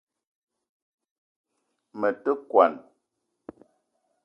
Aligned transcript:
Me 1.99 2.09
te 2.23 2.31
kwuan 2.49 2.73